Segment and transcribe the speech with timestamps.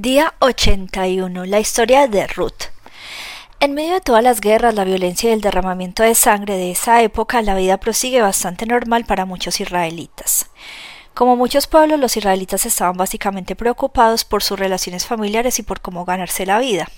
[0.00, 1.44] Día 81.
[1.46, 2.66] La historia de Ruth.
[3.58, 7.02] En medio de todas las guerras, la violencia y el derramamiento de sangre de esa
[7.02, 10.50] época, la vida prosigue bastante normal para muchos israelitas.
[11.14, 16.04] Como muchos pueblos, los israelitas estaban básicamente preocupados por sus relaciones familiares y por cómo
[16.04, 16.88] ganarse la vida.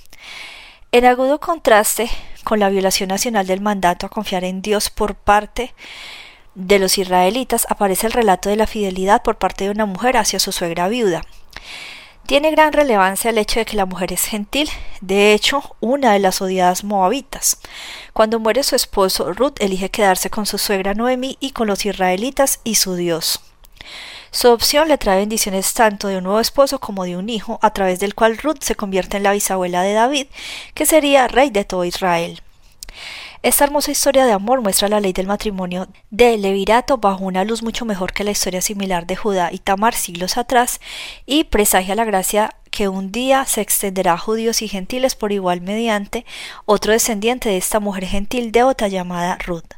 [0.93, 2.11] En agudo contraste
[2.45, 5.73] con la violación nacional del mandato a confiar en Dios por parte
[6.55, 10.39] de los israelitas, aparece el relato de la fidelidad por parte de una mujer hacia
[10.39, 11.23] su suegra viuda.
[12.31, 16.21] Tiene gran relevancia el hecho de que la mujer es gentil, de hecho, una de
[16.21, 17.59] las odiadas moabitas.
[18.13, 22.61] Cuando muere su esposo, Ruth elige quedarse con su suegra Noemi y con los israelitas
[22.63, 23.41] y su Dios.
[24.31, 27.73] Su opción le trae bendiciones tanto de un nuevo esposo como de un hijo, a
[27.73, 30.29] través del cual Ruth se convierte en la bisabuela de David,
[30.75, 32.41] que sería rey de todo Israel.
[33.43, 37.63] Esta hermosa historia de amor muestra la ley del matrimonio de Levirato bajo una luz
[37.63, 40.79] mucho mejor que la historia similar de Judá y Tamar siglos atrás
[41.25, 45.63] y presagia la gracia que un día se extenderá a judíos y gentiles por igual
[45.63, 46.27] mediante
[46.67, 49.73] otro descendiente de esta mujer gentil devota llamada Ruth.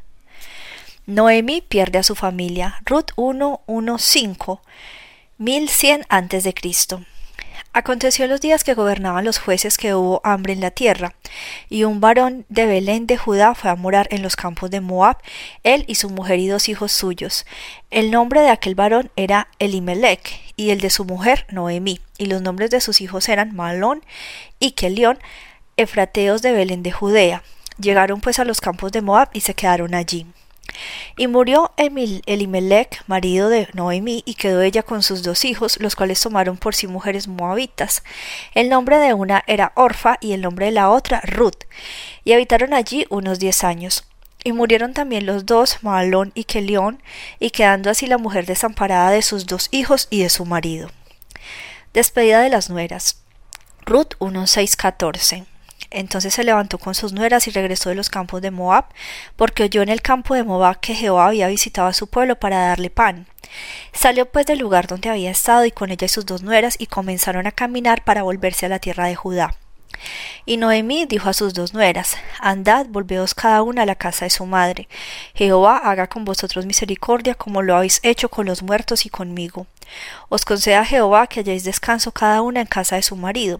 [1.05, 2.81] Noemi pierde a su familia.
[2.85, 4.59] Ruth 115
[5.37, 6.53] 1100 a.C.
[7.75, 11.15] Aconteció los días que gobernaban los jueces que hubo hambre en la tierra,
[11.69, 15.17] y un varón de Belén de Judá fue a morar en los campos de Moab,
[15.63, 17.47] él y su mujer y dos hijos suyos.
[17.89, 22.43] El nombre de aquel varón era Elimelech, y el de su mujer Noemí, y los
[22.43, 24.03] nombres de sus hijos eran Malón
[24.59, 25.17] y Kelión,
[25.75, 27.41] efrateos de Belén de Judea.
[27.79, 30.27] Llegaron pues a los campos de Moab y se quedaron allí.
[31.17, 36.21] Y murió Elimelech, marido de Noemí, y quedó ella con sus dos hijos, los cuales
[36.21, 38.03] tomaron por sí mujeres moabitas.
[38.53, 41.63] El nombre de una era Orfa y el nombre de la otra Ruth,
[42.23, 44.05] y habitaron allí unos diez años.
[44.43, 47.01] Y murieron también los dos, Maalón y Kelión,
[47.39, 50.89] y quedando así la mujer desamparada de sus dos hijos y de su marido.
[51.93, 53.21] Despedida de las nueras.
[53.85, 55.45] Ruth 1.6.14
[55.93, 58.85] entonces se levantó con sus nueras y regresó de los campos de Moab,
[59.35, 62.67] porque oyó en el campo de Moab que Jehová había visitado a su pueblo para
[62.67, 63.27] darle pan.
[63.93, 66.87] Salió pues del lugar donde había estado y con ella y sus dos nueras y
[66.87, 69.55] comenzaron a caminar para volverse a la tierra de Judá.
[70.45, 74.29] Y Noemí dijo a sus dos nueras, Andad, volveos cada una a la casa de
[74.29, 74.87] su madre.
[75.33, 79.67] Jehová haga con vosotros misericordia como lo habéis hecho con los muertos y conmigo.
[80.29, 83.59] Os conceda Jehová que hayáis descanso cada una en casa de su marido.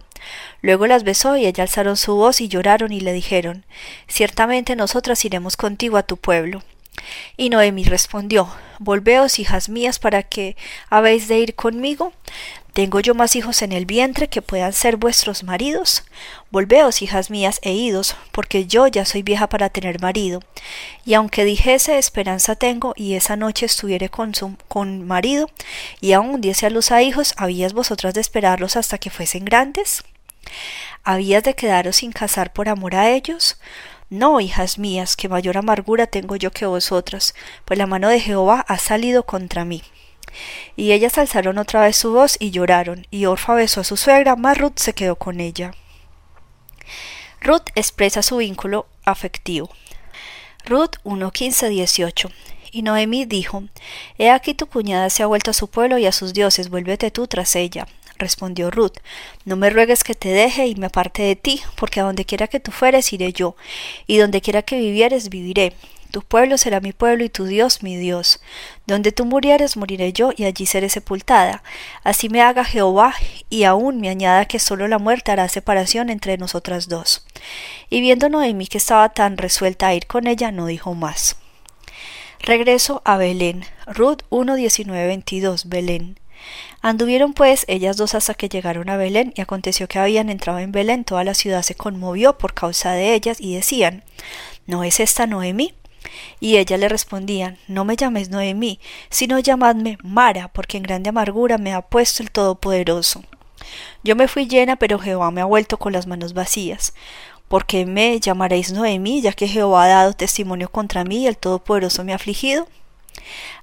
[0.62, 3.66] Luego las besó y ella alzaron su voz y lloraron y le dijeron,
[4.08, 6.64] Ciertamente nosotras iremos contigo a tu pueblo.
[7.38, 10.56] Y Noemi respondió, Volveos, hijas mías, para que
[10.90, 12.14] habéis de ir conmigo.
[12.74, 16.04] ¿Tengo yo más hijos en el vientre que puedan ser vuestros maridos?
[16.50, 20.40] Volveos, hijas mías, e idos, porque yo ya soy vieja para tener marido.
[21.06, 24.34] Y aunque dijese esperanza tengo, y esa noche estuviere con,
[24.68, 25.52] con marido,
[26.02, 30.04] y aun diese a luz a hijos, ¿habías vosotras de esperarlos hasta que fuesen grandes?
[31.04, 33.60] ¿Habías de quedaros sin casar por amor a ellos?
[34.10, 37.36] No, hijas mías, que mayor amargura tengo yo que vosotras,
[37.66, 39.84] pues la mano de Jehová ha salido contra mí.
[40.76, 44.36] Y ellas alzaron otra vez su voz y lloraron, y Orfa besó a su suegra,
[44.36, 45.74] mas Ruth se quedó con ella.
[47.42, 49.70] Ruth expresa su vínculo afectivo.
[50.66, 52.32] Ruth 1.15.18
[52.72, 53.64] Y Noemi dijo,
[54.18, 57.12] He aquí tu cuñada se ha vuelto a su pueblo y a sus dioses, vuélvete
[57.12, 57.86] tú tras ella.
[58.18, 59.00] Respondió Ruth,
[59.44, 62.48] No me ruegues que te deje y me aparte de ti, porque a donde quiera
[62.48, 63.58] que tú fueres iré yo,
[64.08, 65.74] y donde quiera que vivieres viviré.
[66.14, 68.40] Tu pueblo será mi pueblo y tu Dios mi Dios.
[68.86, 71.64] Donde tú murieres moriré yo y allí seré sepultada.
[72.04, 73.16] Así me haga Jehová
[73.50, 77.26] y aún me añada que solo la muerte hará separación entre nosotras dos.
[77.90, 81.38] Y viendo Noemi que estaba tan resuelta a ir con ella, no dijo más.
[82.42, 83.66] Regreso a Belén.
[83.88, 86.20] Ruth 1, 22, Belén.
[86.84, 90.72] Anduvieron pues ellas dos hasta que llegaron a Belén, y aconteció que habían entrado en
[90.72, 94.04] Belén, toda la ciudad se conmovió por causa de ellas, y decían
[94.68, 95.74] ¿No es esta Noemi?
[96.40, 101.58] Y ellas le respondían No me llames Noemí, sino llamadme Mara, porque en grande amargura
[101.58, 103.24] me ha puesto el Todopoderoso.
[104.04, 106.94] Yo me fui llena, pero Jehová me ha vuelto con las manos vacías.
[107.48, 111.38] ¿Por qué me llamaréis Noemí, ya que Jehová ha dado testimonio contra mí y el
[111.38, 112.68] Todopoderoso me ha afligido?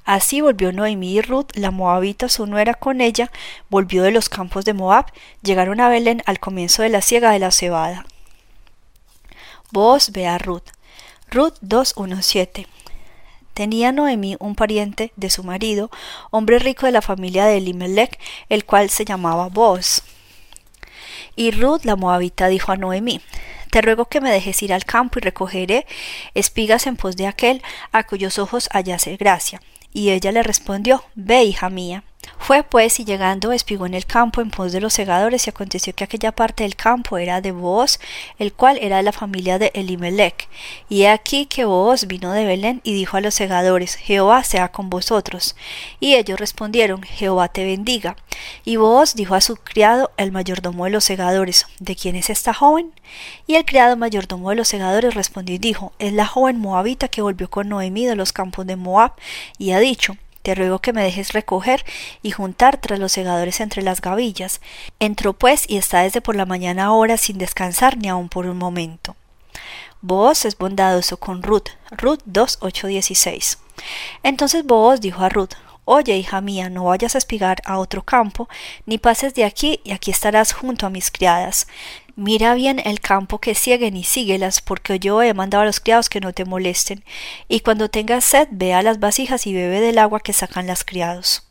[0.05, 3.31] Así volvió Noemí y Ruth, la moabita su nuera con ella,
[3.69, 5.07] volvió de los campos de Moab,
[5.43, 8.07] llegaron a Belén al comienzo de la siega de la cebada.
[9.73, 10.65] Vos ve a Ruth.
[11.33, 12.67] Ruth 2.1.7
[13.55, 15.89] Tenía Noemí un pariente de su marido,
[16.33, 18.19] hombre rico de la familia de Elimelech,
[18.49, 20.03] el cual se llamaba Boaz.
[21.37, 23.21] Y Ruth la moabita dijo a Noemí,
[23.71, 25.87] Te ruego que me dejes ir al campo y recogeré
[26.35, 27.63] espigas en pos de aquel
[27.93, 29.63] a cuyos ojos hallase gracia.
[29.93, 32.03] Y ella le respondió Ve, hija mía.
[32.41, 35.95] Fue pues y llegando espigó en el campo en pos de los segadores y aconteció
[35.95, 38.01] que aquella parte del campo era de Booz,
[38.39, 40.49] el cual era de la familia de Elimelech.
[40.89, 44.73] Y he aquí que Booz vino de Belén y dijo a los segadores, Jehová sea
[44.73, 45.55] con vosotros.
[46.01, 48.17] Y ellos respondieron, Jehová te bendiga.
[48.65, 52.55] Y Booz dijo a su criado, el mayordomo de los segadores, ¿de quién es esta
[52.55, 52.93] joven?
[53.47, 57.23] Y el criado mayordomo de los segadores respondió y dijo, es la joven moabita que
[57.23, 59.13] volvió con Noemí de los campos de Moab,
[59.59, 61.85] y ha dicho, te ruego que me dejes recoger
[62.23, 64.61] y juntar tras los segadores entre las gavillas.
[64.99, 68.59] Entró pues y está desde por la mañana ahora sin descansar ni aun por un
[68.59, 69.17] momento.
[70.03, 71.69] Booz es bondadoso con Ruth.
[71.91, 73.59] Ruth 2.8.16.
[74.23, 75.55] Entonces Booz dijo a Ruth,
[75.85, 78.49] Oye, hija mía, no vayas a espigar a otro campo,
[78.87, 81.67] ni pases de aquí, y aquí estarás junto a mis criadas.
[82.23, 86.11] Mira bien el campo que siguen y síguelas, porque yo he mandado a los criados
[86.11, 87.03] que no te molesten.
[87.49, 90.85] Y cuando tengas sed, ve a las vasijas y bebe del agua que sacan las
[90.85, 91.45] criados.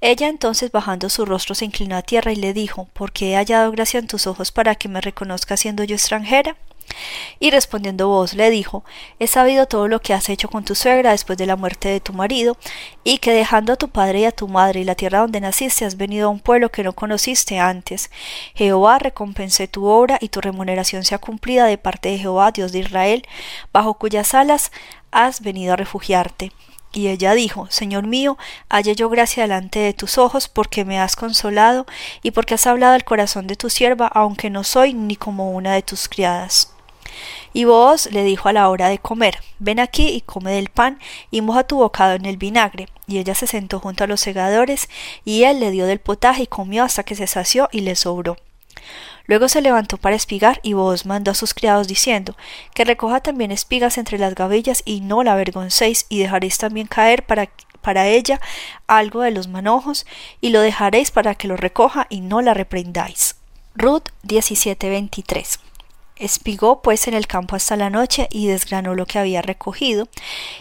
[0.00, 3.36] Ella entonces bajando su rostro se inclinó a tierra y le dijo ¿Por qué he
[3.36, 6.56] hallado gracia en tus ojos para que me reconozca siendo yo extranjera?
[7.40, 8.84] Y respondiendo vos le dijo
[9.18, 12.00] He sabido todo lo que has hecho con tu suegra después de la muerte de
[12.00, 12.56] tu marido,
[13.04, 15.84] y que dejando a tu padre y a tu madre y la tierra donde naciste
[15.84, 18.10] has venido a un pueblo que no conociste antes.
[18.54, 22.80] Jehová recompense tu obra y tu remuneración sea cumplida de parte de Jehová, Dios de
[22.80, 23.26] Israel,
[23.72, 24.72] bajo cuyas alas
[25.10, 26.52] has venido a refugiarte.
[26.92, 28.36] Y ella dijo, Señor mío,
[28.68, 31.86] halle yo gracia delante de tus ojos, porque me has consolado,
[32.22, 35.72] y porque has hablado al corazón de tu sierva, aunque no soy ni como una
[35.72, 36.71] de tus criadas.
[37.52, 40.98] Y vos le dijo a la hora de comer, ven aquí y come del pan
[41.30, 42.88] y moja tu bocado en el vinagre.
[43.06, 44.88] Y ella se sentó junto a los segadores,
[45.24, 48.36] y él le dio del potaje y comió hasta que se sació y le sobró.
[49.26, 52.36] Luego se levantó para espigar y vos mandó a sus criados diciendo
[52.74, 57.24] que recoja también espigas entre las gavillas y no la avergoncéis y dejaréis también caer
[57.24, 57.48] para
[57.82, 58.40] para ella
[58.86, 60.06] algo de los manojos
[60.40, 63.36] y lo dejaréis para que lo recoja y no la reprendáis.
[63.74, 65.58] Ruth 17:23
[66.16, 70.08] Espigó pues en el campo hasta la noche y desgranó lo que había recogido,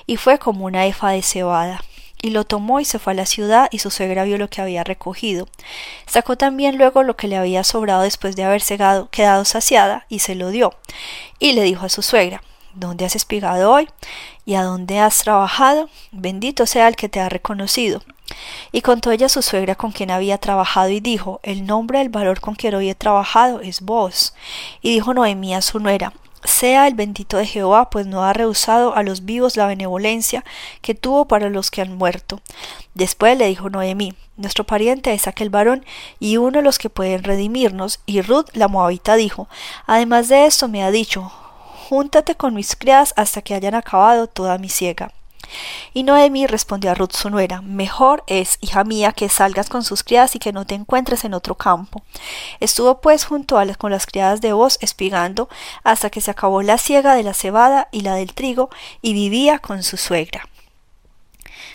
[0.05, 1.83] y fue como una efa de cebada.
[2.21, 4.61] Y lo tomó y se fue a la ciudad, y su suegra vio lo que
[4.61, 5.47] había recogido.
[6.05, 8.61] Sacó también luego lo que le había sobrado después de haber
[9.09, 10.73] quedado saciada, y se lo dio.
[11.39, 12.41] Y le dijo a su suegra,
[12.73, 13.89] ¿Dónde has espigado hoy?
[14.45, 15.89] ¿Y a dónde has trabajado?
[16.11, 18.01] Bendito sea el que te ha reconocido.
[18.71, 22.09] Y contó ella a su suegra con quien había trabajado y dijo, el nombre del
[22.09, 24.33] valor con que hoy he trabajado es vos.
[24.81, 26.13] Y dijo Noemí a su nuera,
[26.43, 30.43] sea el bendito de Jehová, pues no ha rehusado a los vivos la benevolencia
[30.81, 32.41] que tuvo para los que han muerto.
[32.93, 35.85] Después le dijo Noemí, nuestro pariente es aquel varón
[36.19, 37.99] y uno de los que pueden redimirnos.
[38.05, 39.47] Y Ruth la moabita dijo,
[39.85, 41.31] además de esto me ha dicho,
[41.89, 45.11] júntate con mis criadas hasta que hayan acabado toda mi siega.
[45.93, 50.03] Y Noemi respondió a Ruth su nuera, Mejor es, hija mía, que salgas con sus
[50.03, 52.03] criadas y que no te encuentres en otro campo.
[52.59, 55.49] Estuvo pues junto a las, con las criadas de vos espigando
[55.83, 58.69] hasta que se acabó la siega de la cebada y la del trigo,
[59.01, 60.47] y vivía con su suegra.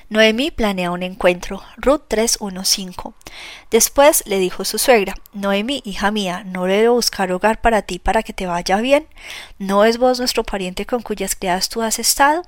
[0.08, 1.64] Noemí planea un encuentro.
[1.76, 3.14] Ruth 3.1.5.
[3.73, 8.23] Después le dijo su suegra, Noemí, hija mía, ¿no debo buscar hogar para ti para
[8.23, 9.08] que te vaya bien?
[9.58, 12.43] ¿No es vos nuestro pariente con cuyas criadas tú has estado?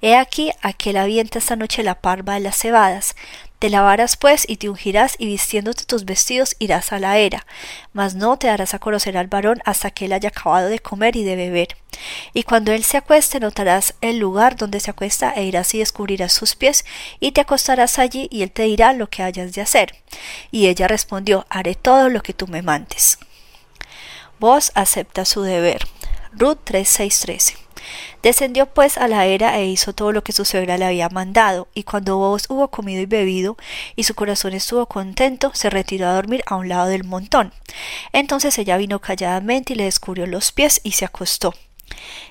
[0.00, 3.16] He aquí aquel avienta esta noche la parva de las cebadas.
[3.58, 7.46] Te lavarás pues y te ungirás y vistiéndote tus vestidos irás a la era,
[7.92, 11.16] mas no te darás a conocer al varón hasta que él haya acabado de comer
[11.16, 11.81] y de beber.
[12.32, 16.32] Y cuando él se acueste notarás el lugar donde se acuesta e irás y descubrirás
[16.32, 16.84] sus pies
[17.20, 19.96] y te acostarás allí y él te dirá lo que hayas de hacer.
[20.50, 23.18] Y ella respondió haré todo lo que tú me mandes.
[24.38, 25.86] Vos acepta su deber.
[26.32, 27.62] Ruth 3.6.13
[28.22, 31.68] Descendió pues a la era e hizo todo lo que su suegra le había mandado,
[31.74, 33.56] y cuando vos hubo comido y bebido,
[33.96, 37.52] y su corazón estuvo contento, se retiró a dormir a un lado del montón.
[38.12, 41.54] Entonces ella vino calladamente y le descubrió los pies y se acostó.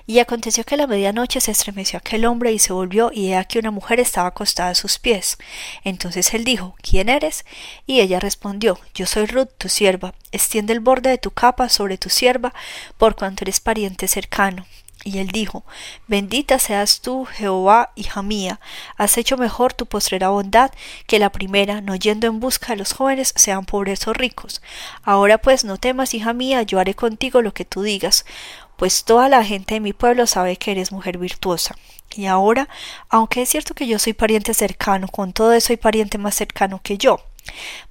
[0.06, 3.36] Y aconteció que a la medianoche se estremeció aquel hombre y se volvió, y he
[3.36, 5.38] aquí una mujer estaba acostada a sus pies.
[5.84, 7.44] Entonces él dijo, ¿quién eres?
[7.86, 10.14] Y ella respondió, Yo soy Ruth, tu sierva.
[10.32, 12.54] Extiende el borde de tu capa sobre tu sierva,
[12.98, 14.66] por cuanto eres pariente cercano.
[15.04, 15.64] Y él dijo,
[16.06, 18.60] Bendita seas tú, Jehová, hija mía,
[18.96, 20.70] has hecho mejor tu postrera bondad
[21.06, 24.62] que la primera, no yendo en busca de los jóvenes, sean pobres o ricos.
[25.02, 28.24] Ahora pues no temas, hija mía, yo haré contigo lo que tú digas,
[28.82, 31.76] pues toda la gente de mi pueblo sabe que eres mujer virtuosa.
[32.16, 32.68] Y ahora,
[33.10, 36.80] aunque es cierto que yo soy pariente cercano, con todo eso soy pariente más cercano
[36.82, 37.20] que yo.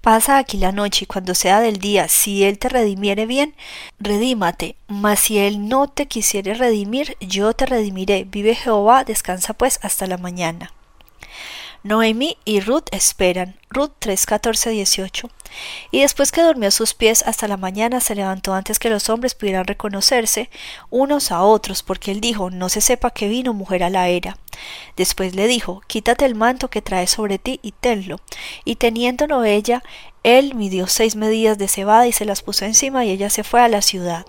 [0.01, 3.55] Pasa aquí la noche y cuando sea del día, si él te redimiere bien,
[3.99, 8.25] redímate, mas si él no te quisiere redimir, yo te redimiré.
[8.25, 10.73] Vive Jehová, descansa pues hasta la mañana.
[11.83, 13.55] Noemí y Ruth esperan.
[13.69, 15.29] Ruth 3, 14, 18.
[15.89, 19.09] Y después que durmió a sus pies hasta la mañana, se levantó antes que los
[19.09, 20.49] hombres pudieran reconocerse
[20.89, 24.37] unos a otros, porque él dijo, no se sepa que vino mujer a la era.
[24.95, 28.19] Después le dijo, quítate el manto que traes sobre ti y tenlo.
[28.63, 29.83] Y teniéndolo ella,
[30.23, 33.61] él midió seis medidas de cebada y se las puso encima y ella se fue
[33.61, 34.25] a la ciudad.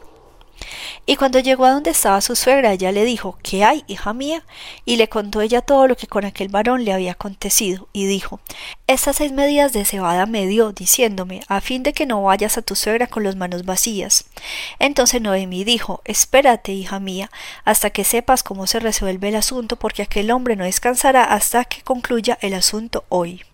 [1.05, 4.45] Y cuando llegó a donde estaba su suegra, ella le dijo ¿Qué hay, hija mía?
[4.85, 8.41] Y le contó ella todo lo que con aquel varón le había acontecido, y dijo
[8.87, 12.63] Estas seis medidas de cebada me dio, diciéndome, a fin de que no vayas a
[12.63, 14.27] tu suegra con las manos vacías.
[14.79, 17.31] Entonces Noemí dijo Espérate, hija mía,
[17.65, 21.83] hasta que sepas cómo se resuelve el asunto, porque aquel hombre no descansará hasta que
[21.83, 23.45] concluya el asunto hoy.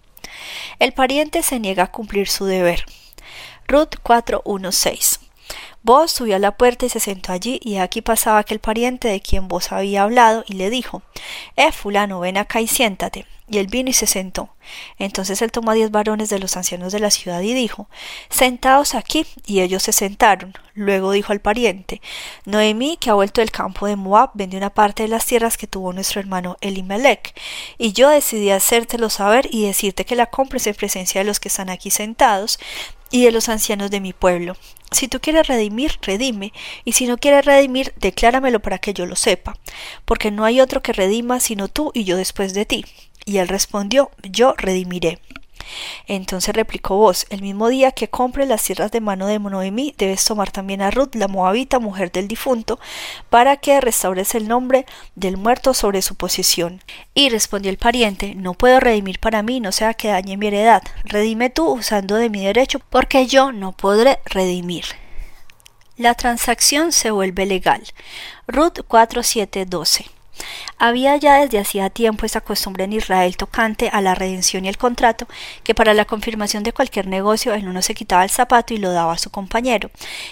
[0.79, 2.85] El pariente se niega a cumplir su deber.
[3.67, 5.18] Ruth 416
[5.89, 9.23] Vos subió a la puerta y se sentó allí, y aquí pasaba aquel pariente de
[9.23, 11.01] quien vos había hablado, y le dijo
[11.57, 13.25] Eh, fulano, ven acá y siéntate.
[13.51, 14.51] Y él vino y se sentó.
[14.99, 17.89] Entonces él tomó a diez varones de los ancianos de la ciudad y dijo
[18.29, 19.25] Sentaos aquí.
[19.47, 20.53] Y ellos se sentaron.
[20.75, 22.03] Luego dijo al pariente
[22.45, 25.67] Noemí, que ha vuelto del campo de Moab, vendió una parte de las tierras que
[25.67, 27.35] tuvo nuestro hermano Elimelech.
[27.79, 31.49] Y yo decidí hacértelo saber y decirte que la compres en presencia de los que
[31.49, 32.59] están aquí sentados
[33.11, 34.57] y de los ancianos de mi pueblo.
[34.91, 36.53] Si tú quieres redimir, redime,
[36.85, 39.57] y si no quieres redimir, decláramelo para que yo lo sepa,
[40.05, 42.85] porque no hay otro que redima sino tú y yo después de ti.
[43.25, 45.19] Y él respondió, yo redimiré.
[46.07, 50.25] Entonces replicó vos, el mismo día que compre las tierras de mano de Noemí, debes
[50.25, 52.79] tomar también a Ruth, la moabita, mujer del difunto,
[53.31, 56.83] para que restaures el nombre del muerto sobre su posición.
[57.15, 60.83] Y respondió el pariente, no puedo redimir para mí, no sea que dañe mi heredad.
[61.05, 64.85] Redime tú usando de mi derecho, porque yo no podré redimir.
[65.97, 67.83] La transacción se vuelve legal.
[68.47, 70.18] Ruth 4712
[70.79, 74.79] había ya desde hacía tiempo esa costumbre en Israel tocante a la redención y el
[74.79, 75.27] contrato,
[75.63, 78.93] que para la confirmación de cualquier negocio el uno se quitaba el zapato y lo
[78.93, 79.91] daba a su compañero,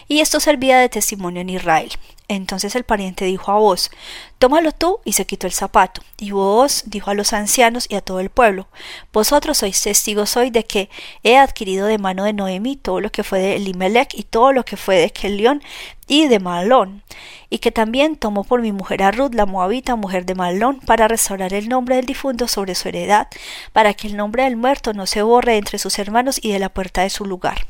[0.08, 1.92] y esto servía de testimonio en Israel.
[2.28, 3.90] Entonces el pariente dijo a vos,
[4.38, 6.02] tómalo tú, y se quitó el zapato.
[6.18, 8.66] Y vos dijo a los ancianos y a todo el pueblo,
[9.12, 10.90] vosotros sois testigos hoy de que
[11.22, 14.64] he adquirido de mano de Noemí todo lo que fue de Elimelech y todo lo
[14.64, 15.62] que fue de Kelión
[16.08, 17.02] y de Malón,
[17.48, 21.08] y que también tomó por mi mujer a Ruth, la moabita, mujer de Malón, para
[21.08, 23.28] restaurar el nombre del difunto sobre su heredad,
[23.72, 26.68] para que el nombre del muerto no se borre entre sus hermanos y de la
[26.70, 27.66] puerta de su lugar.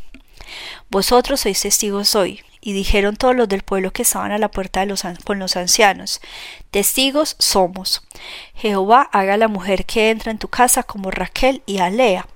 [0.90, 4.84] Vosotros sois testigos hoy, y dijeron todos los del pueblo que estaban a la puerta
[5.22, 6.20] con los ancianos,
[6.72, 8.02] testigos somos.
[8.56, 12.26] Jehová haga la mujer que entra en tu casa como Raquel y Alea,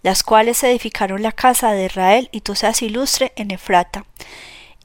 [0.00, 4.06] las cuales edificaron la casa de Israel, y tú seas ilustre en Efrata.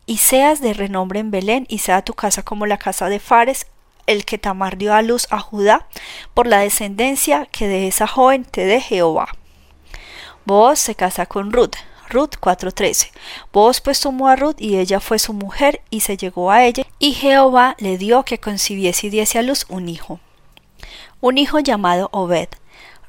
[0.06, 3.68] Y seas de renombre en Belén, y sea tu casa como la casa de Fares,
[4.06, 5.88] el que Tamar dio a luz a Judá,
[6.34, 9.30] por la descendencia que de esa joven te dé Jehová.
[10.44, 11.78] Vos se casa con Ruth,
[12.10, 13.12] Ruth 4:13.
[13.54, 16.84] Vos pues tomó a Ruth y ella fue su mujer y se llegó a ella
[16.98, 20.20] y Jehová le dio que concibiese y diese a luz un hijo.
[21.22, 22.50] Un hijo llamado Obed.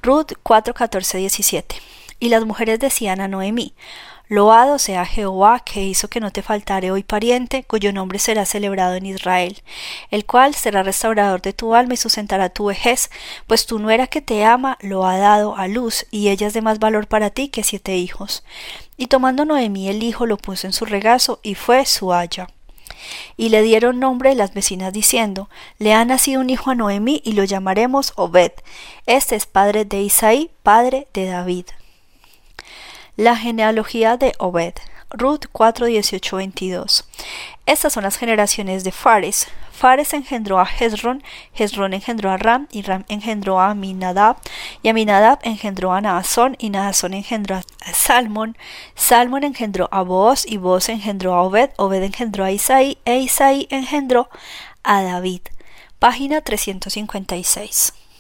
[0.03, 1.77] Ruth 4:14, 17.
[2.19, 3.75] Y las mujeres decían a Noemí,
[4.31, 8.95] Loado sea Jehová, que hizo que no te faltare hoy pariente, cuyo nombre será celebrado
[8.95, 9.61] en Israel,
[10.13, 13.11] el cual será restaurador de tu alma y sustentará tu vejez,
[13.49, 16.63] pues tu nuera que te ama lo ha dado a luz, y ella es de
[16.63, 18.45] más valor para ti que siete hijos.
[18.97, 22.47] Y tomando Noemí el hijo lo puso en su regazo, y fue su haya.
[23.37, 27.33] Y le dieron nombre las vecinas diciendo, Le ha nacido un hijo a Noemí y
[27.33, 28.53] lo llamaremos Obed.
[29.07, 31.65] Este es padre de Isaí, padre de David.
[33.17, 34.75] La genealogía de Obed.
[35.11, 37.05] Ruth 4, 18, 22.
[37.67, 39.49] Estas son las generaciones de Fares.
[39.73, 44.37] Fares engendró a Hezron, Hezron engendró a Ram, y Ram engendró a Aminadab,
[44.83, 47.63] y Aminadab engendró a Naasón, y Naasón engendró a
[47.93, 48.57] Salmón,
[48.95, 53.67] Salmón engendró a Boaz, y Boaz engendró a Obed, Obed engendró a Isaí, e Isaí
[53.71, 54.29] engendró
[54.85, 55.41] a David.
[55.99, 58.00] Página 356.